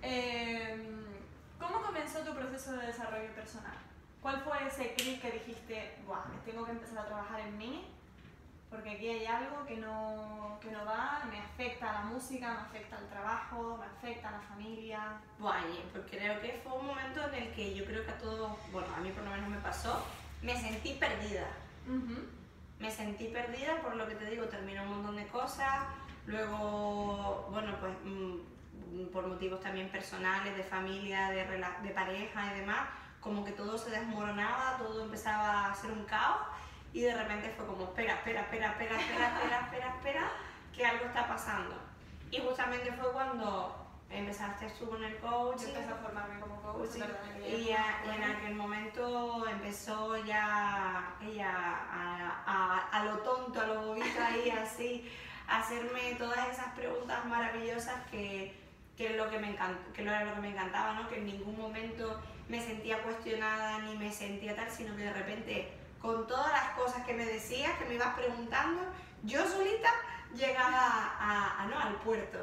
[0.02, 1.06] em,
[1.60, 3.78] ¿cómo comenzó tu proceso de desarrollo personal?
[4.22, 7.86] ¿Cuál fue ese clic que dijiste, Buah, tengo que empezar a trabajar en mí
[8.76, 12.60] porque aquí hay algo que no, que no va, me afecta a la música, me
[12.60, 15.22] afecta al trabajo, me afecta a la familia.
[15.40, 15.62] Bueno,
[15.94, 18.88] porque creo que fue un momento en el que yo creo que a todos, bueno,
[18.94, 20.04] a mí por lo menos me pasó,
[20.42, 21.48] me sentí perdida.
[22.80, 25.86] Me sentí perdida por lo que te digo, terminé un montón de cosas,
[26.26, 28.36] luego, bueno, pues mm,
[29.12, 31.46] por motivos también personales, de familia, de,
[31.84, 32.88] de pareja y demás,
[33.20, 36.48] como que todo se desmoronaba, todo empezaba a ser un caos
[36.94, 40.32] y de repente fue como, espera, espera, espera, espera, espera, espera, espera, espera,
[40.74, 41.76] que algo está pasando.
[42.32, 45.62] Y justamente fue cuando empezaste tú con el coach.
[45.62, 46.92] Yo empecé a formarme como coach.
[47.46, 54.50] y, en aquel momento empezó ya ella a, a, lo tonto, a lo bobito ahí,
[54.50, 55.12] así,
[55.48, 58.65] a hacerme todas esas preguntas maravillosas que,
[58.98, 61.10] que, lo que, me encantó, que era lo que me encantaba, ¿no?
[61.10, 65.74] que en ningún momento me sentía cuestionada ni me sentía tal, sino que de repente
[66.00, 68.82] con todas las cosas que me decías, que me ibas preguntando,
[69.24, 69.90] yo solita
[70.36, 72.38] llegaba a, no, al puerto.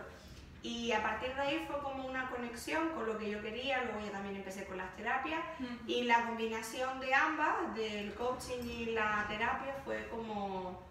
[0.63, 4.01] Y a partir de ahí fue como una conexión con lo que yo quería, luego
[4.01, 5.41] ya también empecé con las terapias
[5.87, 10.83] y la combinación de ambas, del coaching y la terapia, fue como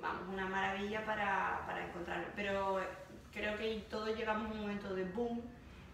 [0.00, 2.26] vamos, una maravilla para, para encontrarlo.
[2.36, 2.80] Pero
[3.34, 5.42] creo que todos llegamos a un momento de boom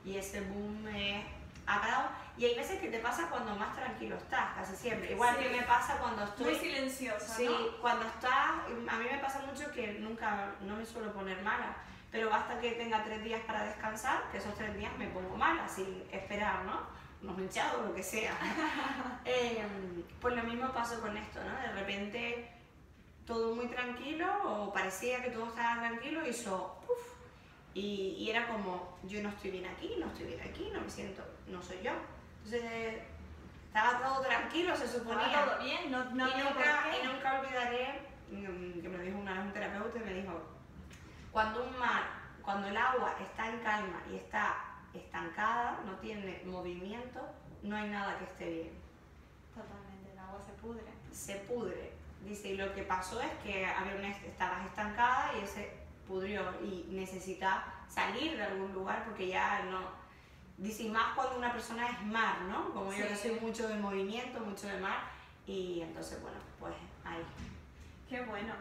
[0.04, 1.24] y ese boom es
[1.66, 5.12] a y hay veces que te pasa cuando más tranquilo estás, casi siempre.
[5.12, 6.46] Igual que me pasa cuando estoy...
[6.46, 7.48] Muy silenciosa, Sí,
[7.80, 8.50] cuando estás...
[8.88, 11.76] A mí me pasa mucho que nunca, no me suelo poner mala,
[12.10, 15.68] pero basta que tenga tres días para descansar, que esos tres días me pongo mala,
[15.68, 16.80] sin esperar, ¿no?
[17.22, 18.32] Unos hinchados, lo que sea.
[19.26, 21.60] Em, pues lo mismo pasó con esto, ¿no?
[21.60, 22.52] De repente
[23.26, 26.80] todo muy tranquilo, o parecía que todo estaba tranquilo, y hizo...
[27.74, 30.90] Y, y, era como, yo no estoy bien aquí, no estoy bien aquí, no me
[30.90, 31.92] siento, no soy yo.
[32.44, 33.02] Entonces,
[33.66, 35.26] estaba todo tranquilo, se suponía.
[35.26, 38.00] Estaba todo bien, no, no y, nunca, y nunca olvidaré,
[38.82, 40.42] que me dijo una vez un terapeuta, y me dijo,
[41.30, 42.02] cuando un mar,
[42.42, 44.56] cuando el agua está en calma y está
[44.92, 47.20] estancada, no tiene movimiento,
[47.62, 48.72] no hay nada que esté bien.
[49.54, 50.84] Totalmente, el agua se pudre.
[51.12, 51.92] Se pudre.
[52.24, 55.79] Dice, y lo que pasó es que había una, estabas estancada y ese
[56.10, 59.78] pudrió y necesita salir de algún lugar porque ya no,
[60.58, 62.70] dice, más cuando una persona es mar, ¿no?
[62.74, 65.04] Como yo que soy mucho de movimiento, mucho de mar,
[65.46, 67.24] y entonces, bueno, pues ahí.
[68.08, 68.54] Qué bueno.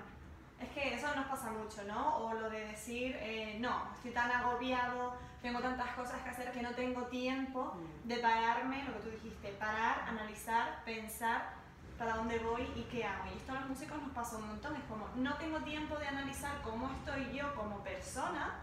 [0.61, 2.17] Es que eso nos pasa mucho, ¿no?
[2.17, 6.61] O lo de decir, eh, no, estoy tan agobiado, tengo tantas cosas que hacer que
[6.61, 8.07] no tengo tiempo mm.
[8.07, 11.58] de pararme, lo que tú dijiste, parar, analizar, pensar
[11.99, 13.25] para dónde voy y qué hago.
[13.31, 16.07] Y esto a los músicos nos pasa un montón, es como, no tengo tiempo de
[16.07, 18.55] analizar cómo estoy yo como persona,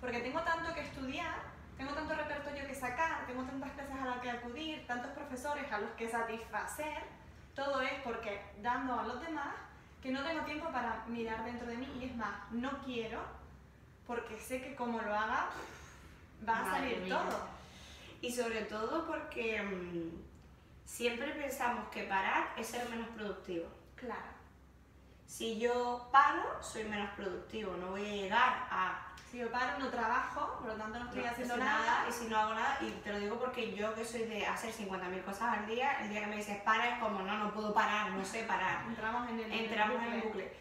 [0.00, 1.50] porque tengo tanto que estudiar
[1.80, 5.80] tengo tanto repertorio que sacar, tengo tantas clases a las que acudir, tantos profesores a
[5.80, 7.04] los que satisfacer,
[7.54, 9.54] todo es porque dando a los demás
[10.02, 13.18] que no tengo tiempo para mirar dentro de mí y es más, no quiero
[14.06, 15.48] porque sé que como lo haga
[16.46, 17.48] va a salir todo.
[18.20, 20.39] Y sobre todo porque mm,
[20.84, 23.66] siempre pensamos que parar es ser menos productivo.
[23.96, 24.40] Claro.
[25.26, 29.88] Si yo paro, soy menos productivo, no voy a llegar a si yo paro, no
[29.90, 32.04] trabajo, por lo tanto no estoy haciendo nada.
[32.08, 34.74] Y si no hago nada, y te lo digo porque yo que soy de hacer
[34.74, 37.72] 50.000 cosas al día, el día que me dices para es como, no, no puedo
[37.72, 38.84] parar, no sé parar.
[38.88, 40.52] Entramos en el, Entramos en el bucle.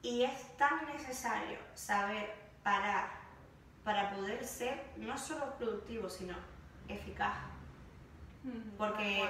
[0.00, 3.10] Y es tan necesario saber parar
[3.84, 6.34] para poder ser no solo productivo, sino
[6.88, 7.34] eficaz.
[8.78, 9.28] Porque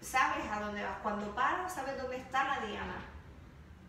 [0.00, 0.98] sabes a dónde vas.
[1.02, 3.14] Cuando paras, sabes dónde está la diana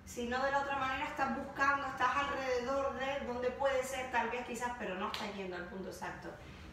[0.05, 4.29] si no de la otra manera estás buscando, estás alrededor de donde puede ser, tal
[4.29, 6.29] vez quizás, pero no estás yendo al punto exacto.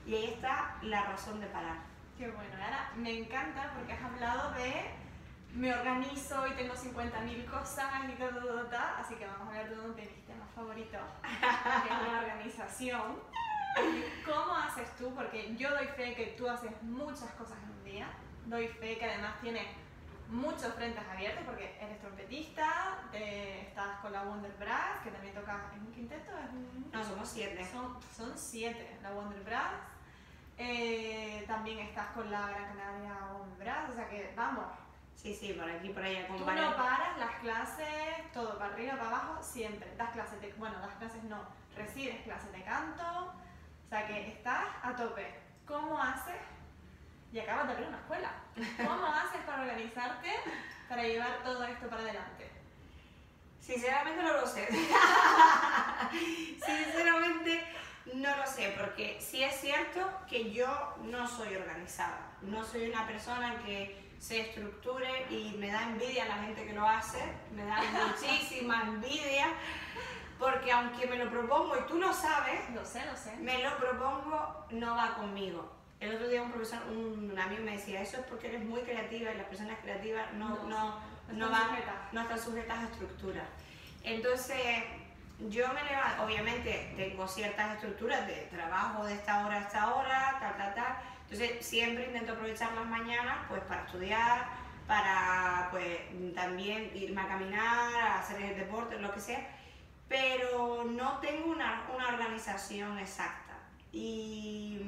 [0.07, 1.79] Y ahí está la razón de parar.
[2.19, 4.91] Qué bueno, ahora me encanta porque has hablado de
[5.55, 10.03] me organizo y tengo 50.000 cosas y todo, así que vamos a ver de dónde
[10.03, 13.19] mi tema favorito, que es la organización.
[14.27, 15.15] ¿Cómo haces tú?
[15.15, 18.09] Porque yo doy fe que tú haces muchas cosas en día,
[18.47, 19.67] doy fe que además tienes
[20.29, 25.87] muchos frentes abiertos porque eres trompetista, estás con la Wonder Brass, que también toca en
[25.87, 26.33] un quinteto.
[26.93, 27.65] No, somos siete.
[27.71, 29.75] Son, son siete, la Wonder Brass.
[30.57, 34.65] Eh, también estás con la Gran Canaria Wonder Brass, o sea que vamos.
[35.15, 36.27] Sí, sí, por aquí, por allá.
[36.27, 39.95] Tú no paras las clases, todo para arriba, para abajo, siempre.
[39.97, 41.39] Das clases de, bueno, das clases no,
[41.77, 43.35] recibes clases de canto,
[43.85, 45.43] o sea que estás a tope.
[45.67, 46.41] ¿Cómo haces
[47.33, 48.31] y acabas de abrir una escuela.
[48.77, 50.31] ¿Cómo haces para organizarte
[50.89, 52.51] para llevar todo esto para adelante?
[53.61, 54.69] Sinceramente no lo sé.
[56.67, 57.65] Sinceramente
[58.15, 62.33] no lo sé, porque sí es cierto que yo no soy organizada.
[62.43, 66.73] No soy una persona que se estructure y me da envidia a la gente que
[66.73, 67.21] lo hace.
[67.53, 69.47] Me da muchísima envidia.
[70.39, 73.37] Porque aunque me lo propongo y tú lo sabes, lo sé, lo sé.
[73.37, 75.82] me lo propongo, no va conmigo.
[76.03, 79.31] El otro día un profesor, un amigo me decía, eso es porque eres muy creativa
[79.31, 80.99] y las personas creativas no, no,
[81.33, 81.69] no, van,
[82.11, 83.45] no están sujetas a estructuras.
[84.03, 84.59] Entonces,
[85.49, 90.37] yo me levanto, obviamente tengo ciertas estructuras de trabajo de esta hora a esta hora,
[90.41, 90.97] tal, tal, tal.
[91.31, 94.47] Entonces, siempre intento aprovechar las mañanas pues para estudiar,
[94.89, 96.01] para pues
[96.35, 99.49] también irme a caminar, a hacer el deporte, lo que sea,
[100.09, 103.55] pero no tengo una, una organización exacta.
[103.93, 104.81] Y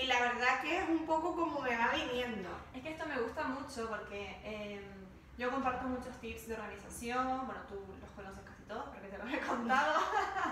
[0.00, 2.48] y la verdad que es un poco como me va viniendo.
[2.72, 4.82] Es que esto me gusta mucho porque em,
[5.36, 9.32] yo comparto muchos tips de organización, bueno, tú los conoces casi todos porque te los
[9.32, 10.00] he contado.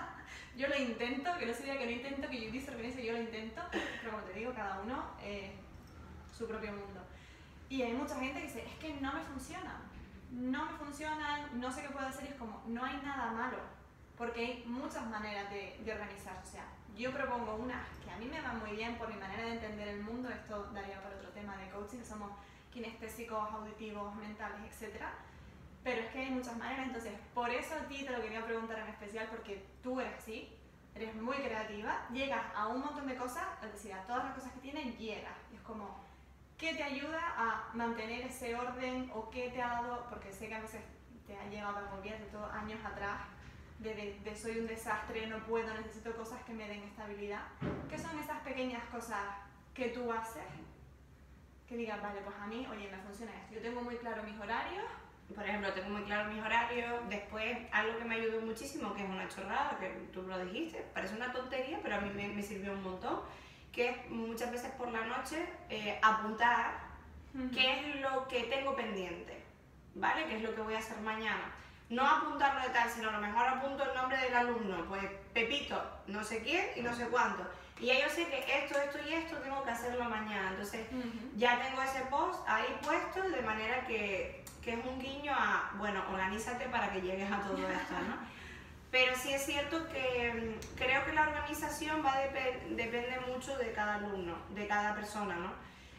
[0.56, 3.20] yo lo intento, que no sería que no intento, que yo se organice, yo lo
[3.20, 5.54] intento, pero como te digo, cada uno eh,
[6.36, 7.00] su propio mundo.
[7.68, 9.80] Y hay mucha gente que dice, es que no me funciona,
[10.32, 13.58] no me funciona, no sé qué puedo hacer, y es como, no hay nada malo.
[14.16, 15.92] porque hay muchas maneras de, de.
[15.92, 19.44] O sea, yo propongo una que a mí me va muy bien por mi manera
[19.44, 22.30] de entender el mundo, esto daría para otro tema de coaching, somos
[22.72, 25.02] kinestésicos, auditivos, mentales, etc.
[25.84, 28.78] Pero es que hay muchas maneras, entonces por eso a ti te lo quería preguntar
[28.78, 30.52] en especial, porque tú eres así,
[30.94, 34.52] eres muy creativa, llegas a un montón de cosas, es decir, a todas las cosas
[34.52, 35.36] que tienes, llegas.
[35.54, 36.00] Es como,
[36.56, 40.54] ¿qué te ayuda a mantener ese orden o qué te ha dado, porque sé que
[40.54, 40.80] a veces
[41.26, 43.20] te ha llegado a bien de todos años atrás,
[43.78, 47.42] de, de, soy un desastre, no puedo, necesito cosas que me den estabilidad.
[47.88, 49.20] ¿Qué son esas pequeñas cosas
[49.74, 50.44] que tú haces
[51.68, 53.54] que digas, vale, pues a mí, oye, me funciona esto?
[53.54, 54.84] Yo tengo muy claro mis horarios,
[55.34, 57.08] por ejemplo, tengo muy claro mis horarios.
[57.08, 61.16] Después, algo que me ayudó muchísimo, que es una chorrada, que tú lo dijiste, parece
[61.16, 63.20] una tontería, pero a mí me, sirvió un montón,
[63.72, 66.86] que es muchas veces por la noche eh, apuntar
[67.52, 69.42] qué es lo que tengo pendiente,
[69.94, 70.26] ¿vale?
[70.26, 71.52] ¿Qué es lo que voy a hacer mañana?
[71.88, 75.80] No apuntarlo de tal, sino a lo mejor apunto el nombre del alumno, pues Pepito,
[76.08, 77.44] no sé quién y no sé cuánto.
[77.78, 80.50] Y ya yo sé que esto, esto y esto tengo que hacerlo mañana.
[80.50, 80.86] Entonces,
[81.36, 86.02] ya tengo ese post ahí puesto de manera que que es un guiño a, bueno,
[86.10, 88.16] organízate para que llegues a todo esto, ¿no?
[88.90, 93.72] Pero sí es cierto que mm, creo que la organización va a depende mucho de
[93.72, 95.52] cada alumno, de cada persona, ¿no?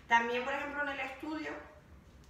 [0.08, 1.52] También, por ejemplo, en el estudio,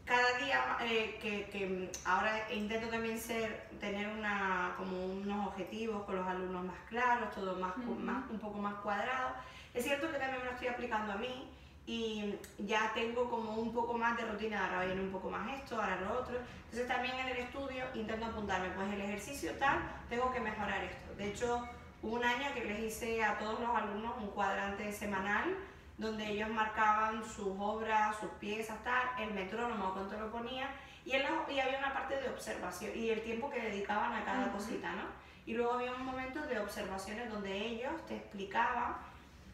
[0.08, 6.16] cada día eh, que, que, ahora intento también ser, tener una, como unos objetivos con
[6.16, 9.36] los alumnos más claros, todo más, más, un poco más cuadrado.
[9.74, 11.50] Es cierto que también me lo estoy aplicando a mí
[11.86, 15.76] y ya tengo como un poco más de rutina, ahora viene un poco más esto,
[15.76, 16.38] ahora lo otro.
[16.66, 21.16] Entonces también en el estudio intento apuntarme, pues el ejercicio tal, tengo que mejorar esto.
[21.16, 21.68] De hecho,
[22.02, 25.54] hubo un año que les hice a todos los alumnos un cuadrante semanal
[25.98, 30.70] donde ellos marcaban sus obras, sus piezas, tal, el metrónomo, cuánto lo ponía,
[31.06, 34.92] y, y había una parte de observación y el tiempo que dedicaban a cada cosita,
[34.94, 35.04] ¿no?
[35.46, 38.98] Y luego había un momento de observaciones donde ellos te explicaban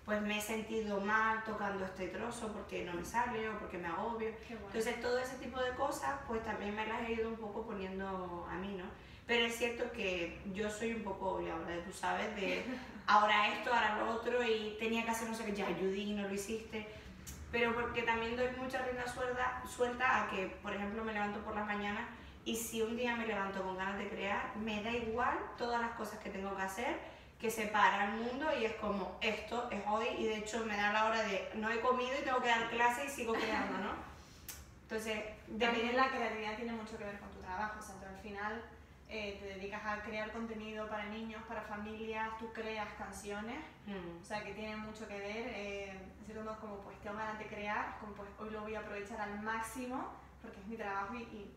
[0.05, 3.87] pues me he sentido mal tocando este trozo porque no me sale o porque me
[3.87, 4.31] agobio.
[4.49, 8.45] Entonces todo ese tipo de cosas pues también me las he ido un poco poniendo
[8.49, 8.85] a mí, ¿no?
[9.25, 12.65] Pero es cierto que yo soy un poco ahora tú sabes, de
[13.07, 16.27] ahora esto, ahora lo otro y tenía que hacer no sé qué, ya Judy no
[16.27, 16.87] lo hiciste.
[17.51, 21.55] Pero porque también doy mucha rienda suelta, suelta a que, por ejemplo, me levanto por
[21.55, 22.07] las mañanas
[22.45, 25.91] y si un día me levanto con ganas de crear, me da igual todas las
[25.91, 27.13] cosas que tengo que hacer
[27.43, 30.93] que separa el mundo y es como esto es hoy y de hecho me da
[30.93, 33.91] la hora de no he comido y tengo que dar clase y sigo creando, ¿no?
[34.83, 35.21] Entonces,
[35.59, 38.63] también la creatividad tiene mucho que ver con tu trabajo, o sea, tú al final
[39.13, 44.21] eh, te dedicas a crear contenido para niños, para familias, tú creas canciones, mm.
[44.21, 47.97] o sea, que tiene mucho que ver, eh, es como pues tengo ganas de crear,
[47.99, 51.53] como pues hoy lo voy a aprovechar al máximo porque es mi trabajo y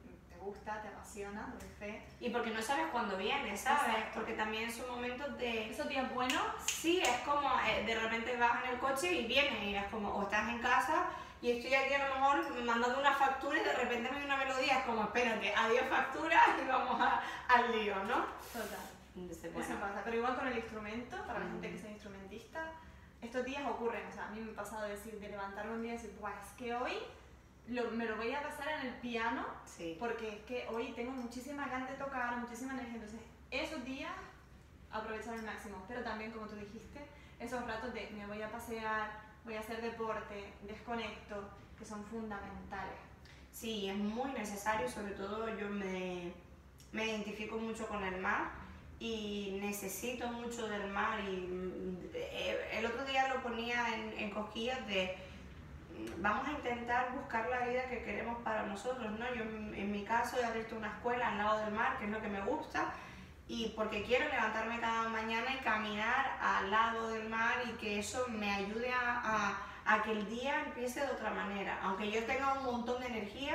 [0.46, 2.02] gusta, te apasiona, doy fe.
[2.20, 4.04] Y porque no sabes cuándo viene, ¿sabes?
[4.14, 5.70] Porque también son momentos de...
[5.70, 6.42] ¿Esos días buenos?
[6.66, 10.08] Sí, es como eh, de repente vas en el coche y viene y es como,
[10.14, 11.06] o estás en casa
[11.42, 14.10] y estoy aquí a lo mejor mandando una factura y de repente
[14.86, 17.00] como, espérate, adiós factura y vamos
[17.48, 18.26] al lío, ¿no?
[18.52, 18.86] Total.
[19.16, 22.72] Eso pasa, pero igual con el instrumento, para la gente que sea instrumentista,
[23.22, 25.82] estos días ocurren, o sea, a mí me ha pasado de decir, de levantarme un
[25.82, 26.92] día y decir, pues es que hoy
[27.66, 29.44] me lo voy a pasar en el piano
[29.98, 32.94] porque es que hoy tengo muchísima ganas de tocar, muchísima energía.
[32.94, 33.20] Entonces,
[33.50, 34.12] esos días
[34.90, 35.82] aprovechar al máximo.
[35.88, 37.06] Pero también, como tú dijiste,
[37.38, 39.10] esos ratos de me voy a pasear,
[39.44, 43.05] voy a hacer deporte, desconecto, que son fundamentales.
[43.56, 46.30] Sí, es muy necesario, sobre todo yo me,
[46.92, 48.50] me identifico mucho con el mar
[49.00, 54.30] y necesito mucho del mar y mm, eh, el otro día lo ponía en, en
[54.30, 55.16] cosquillas de
[56.18, 59.34] vamos a intentar buscar la vida que queremos para nosotros, ¿no?
[59.34, 62.20] Yo en mi caso he abierto una escuela al lado del mar, que es lo
[62.20, 62.92] que me gusta,
[63.48, 68.26] y porque quiero levantarme cada mañana y caminar al lado del mar y que eso
[68.28, 69.62] me ayude a,
[70.04, 71.78] que el día empiece de otra manera.
[71.82, 73.54] Aunque yo tenga un montón de energía,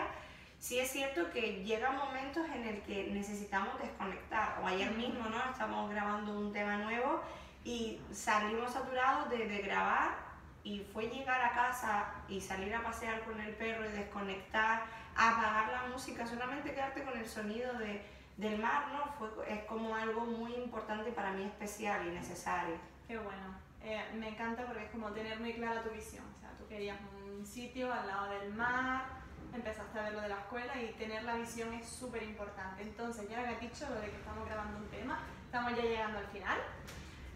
[0.59, 4.59] sí es cierto que llegan momentos en el que necesitamos desconectar.
[4.63, 5.51] O ayer mismo, ¿no?
[5.51, 7.21] Estamos grabando un tema nuevo
[7.63, 10.15] y salimos saturados de, de grabar
[10.63, 14.83] y fue llegar a casa y salir a pasear con el perro y desconectar,
[15.15, 18.01] apagar la música, solamente quedarte con el sonido de,
[18.37, 19.11] del mar, ¿no?
[19.13, 22.75] Fue, es como algo muy importante para mí, especial y necesario.
[23.07, 23.70] Qué bueno.
[23.83, 26.23] Eh, me encanta porque es como tener muy clara tu visión.
[26.35, 29.05] O sea, tú querías un sitio al lado del mar,
[29.53, 32.83] empezaste a ver lo de la escuela y tener la visión es súper importante.
[32.83, 36.27] Entonces, ya había dicho lo de que estamos grabando un tema, estamos ya llegando al
[36.27, 36.59] final.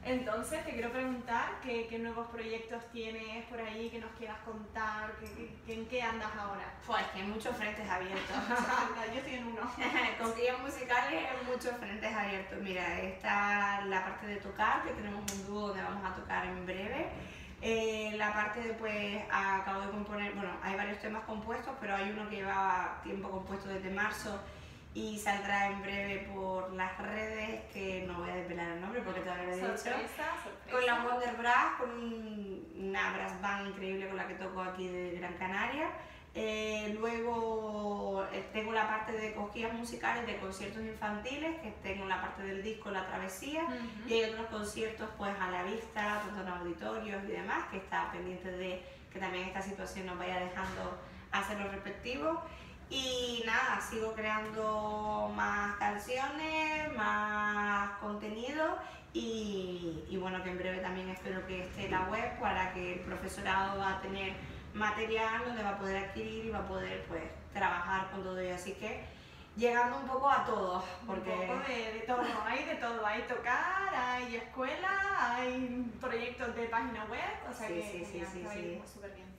[0.06, 5.14] Entonces te quiero preguntar qué, qué, nuevos proyectos tienes por ahí que nos quieras contar,
[5.16, 6.72] que, en qué andas ahora.
[6.86, 8.38] Pues que hay muchos frentes abiertos.
[9.12, 9.62] Yo estoy en uno.
[10.22, 12.60] Con guías musicales muchos frentes abiertos.
[12.62, 16.66] Mira, está la parte de tocar, que tenemos un dúo donde vamos a tocar en
[16.68, 17.08] breve.
[17.64, 22.12] Eh, la parte de, pues, acabo de componer, bueno, hay varios temas compuestos, pero hay
[22.12, 24.40] uno que lleva tiempo compuesto desde marzo
[24.96, 29.20] y saldrá en breve por las redes, que no voy a desvelar el nombre porque
[29.20, 29.74] todavía lo he dicho.
[30.72, 31.90] Con la Wonder Brass, con
[32.78, 35.90] una brass band increíble con la que toco aquí de Gran Canaria.
[36.34, 42.22] Eh, luego eh, tengo la parte de cosquillas musicales de conciertos infantiles, que tengo la
[42.22, 43.64] parte del disco La Travesía,
[44.08, 48.12] y hay otros conciertos pues a la vista, tanto en auditorios y demás, que está
[48.14, 48.82] pendiente de
[49.12, 50.98] que también esta situación nos vaya dejando
[51.32, 52.38] hacer los respectivos.
[52.90, 58.78] Y nada, sigo creando más canciones, más contenido
[59.14, 63.00] y, y, bueno, que en breve también espero que esté la web para que el
[63.00, 64.34] profesorado va a tener
[64.74, 67.24] material donde va a poder adquirir y va a poder pues
[67.54, 68.56] trabajar con todo ello.
[68.56, 69.06] Así que
[69.56, 70.84] llegando un poco a todo.
[71.08, 71.32] Porque...
[71.32, 77.06] Un poco de, todo, hay de todo, hay tocar, hay escuela, hay proyectos de página
[77.06, 79.36] web, o sea que sí, sí, sí, sí, súper bien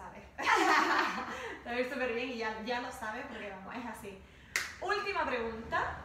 [0.00, 0.24] sabes.
[1.64, 4.18] Te ves súper bien y ya, ya lo sabes porque vamos, es así.
[4.80, 5.98] Última pregunta,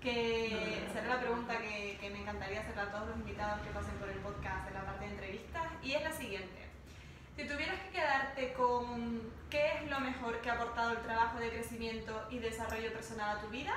[0.00, 3.94] que será la pregunta que, que, me encantaría hacer a todos los invitados que pasen
[3.96, 6.68] por el podcast en la parte de entrevistas, y es la siguiente.
[7.36, 11.50] Si tuvieras que quedarte con qué es lo mejor que ha aportado el trabajo de
[11.50, 13.72] crecimiento y desarrollo personal a tu vida,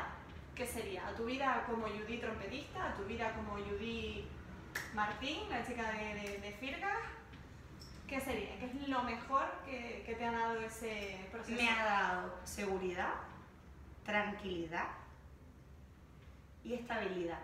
[0.55, 1.07] ¿qué sería?
[1.07, 2.89] ¿A tu vida como Judy trompetista?
[2.89, 4.27] ¿A tu vida como Judy
[4.93, 6.99] Martín, la chica de, de, de Firgas?
[8.07, 8.57] ¿Qué sería?
[8.59, 11.61] ¿Qué es lo mejor que, que te ha dado ese proceso?
[11.61, 13.13] Me ha dado seguridad,
[14.05, 14.87] tranquilidad
[16.63, 17.39] y estabilidad.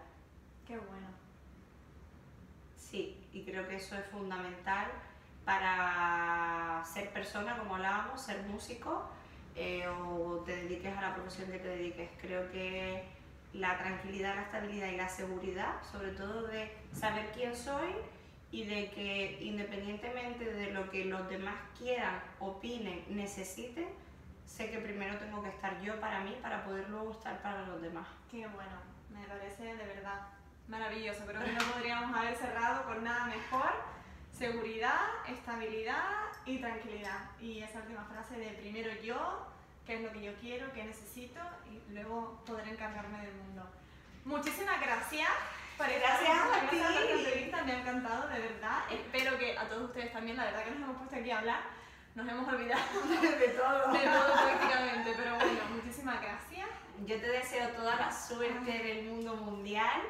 [0.68, 1.08] Qué bueno.
[2.78, 4.88] Sí, y creo que eso es fundamental
[5.46, 9.10] para ser persona, como hablábamos, ser músico
[9.56, 12.10] eh, o te dediques a la profesión que te dediques.
[12.22, 13.04] Creo que
[13.54, 17.94] la tranquilidad, la estabilidad y la seguridad, sobre todo de saber quién soy,
[18.52, 23.88] y de que independientemente de lo que los demás quieran, opinen, necesiten,
[24.46, 27.82] sé que primero tengo que estar yo para mí para poder luego estar para los
[27.82, 28.08] demás.
[28.32, 28.78] Qué bueno,
[29.10, 30.28] me parece de verdad
[30.68, 31.26] maravilloso.
[31.26, 33.72] Creo no podríamos haber cerrado con nada mejor.
[34.32, 37.32] Seguridad, estabilidad y tranquilidad.
[37.40, 39.48] Y esa última frase de primero yo,
[39.86, 41.40] qué es lo que yo quiero, qué necesito
[41.70, 43.64] y luego poder encargarme del mundo.
[44.26, 45.30] Muchísimas gracias.
[45.88, 46.78] Gracias a ti.
[46.78, 48.80] entrevista me ha encantado, de verdad.
[48.92, 51.62] Espero que a todos ustedes también, la verdad que nos hemos puesto aquí a hablar.
[52.16, 52.82] Nos hemos olvidado
[53.22, 53.94] de todo.
[53.94, 56.68] De todo prácticamente, pero bueno, muchísimas gracias.
[57.06, 60.02] Yo te deseo toda la suerte del mundo mundial.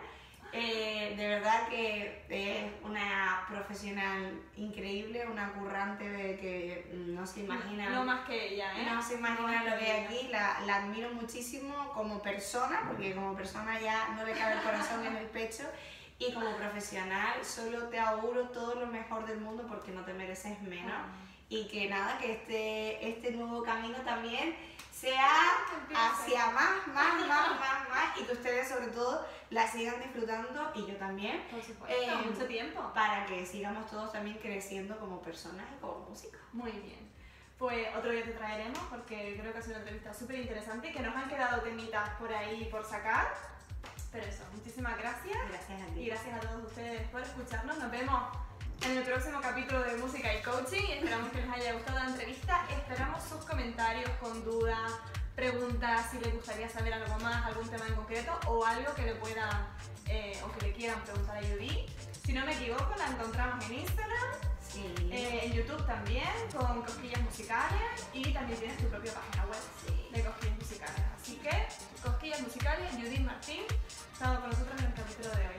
[0.52, 7.90] Eh, de verdad que es una profesional increíble, una currante de que no se imagina.
[7.90, 8.88] No más que ella, ¿eh?
[8.92, 10.28] No se imagina lo que hay aquí.
[10.30, 15.06] La, la, admiro muchísimo como persona, porque como persona ya no le cabe el corazón
[15.06, 15.64] en el pecho.
[16.18, 20.62] Y como profesional, solo te auguro todo lo mejor del mundo porque no te mereces
[20.62, 20.92] menos.
[20.94, 21.06] Ah.
[21.48, 24.56] Y que nada, que este, este nuevo camino también
[25.00, 30.72] sea hacia más, más, más, más, más y que ustedes sobre todo la sigan disfrutando
[30.76, 31.48] y yo también.
[31.50, 32.92] Por supuesto, eh, mucho tiempo.
[32.94, 36.38] Para que sigamos todos también creciendo como personas y como música.
[36.54, 37.10] Muy bien.
[37.58, 40.94] Pues otro día te traeremos porque creo que ha sido una entrevista súper interesante y
[40.94, 43.34] que nos han quedado temitas por ahí por sacar.
[44.12, 45.38] Pero eso, muchísimas gracias.
[45.50, 46.02] Gracias a ti.
[46.02, 47.78] Y gracias a todos ustedes por escucharnos.
[47.78, 48.24] Nos vemos
[48.82, 50.92] en el próximo capítulo de Música y Coaching.
[50.92, 52.66] Esperamos que les haya gustado la entrevista.
[52.70, 54.92] Esperamos sus comentarios con dudas,
[55.36, 59.16] preguntas, si les gustaría saber algo más, algún tema en concreto o algo que le
[59.16, 59.68] puedan
[60.08, 61.86] eh, o que le quieran preguntar a Judy.
[62.26, 64.30] Si no me equivoco, la encontramos en Instagram,
[65.12, 70.24] eh, en YouTube también, con Cosquillas Musicales y también tienes tu propia página web de
[70.24, 71.02] Cosquillas Musicales.
[71.20, 71.68] Así que,
[72.04, 73.64] Cosquillas Musicales, Judith Martín,
[74.14, 75.50] estado con nosotros en el capítulo de hoy.